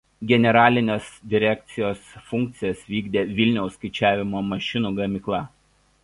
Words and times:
Generalinės 0.29 1.09
direkcijos 1.33 2.01
funkcijas 2.29 2.81
vykdė 2.93 3.23
Vilniaus 3.41 3.75
skaičiavimo 3.77 4.41
mašinų 4.55 4.91
gamykla. 5.01 5.43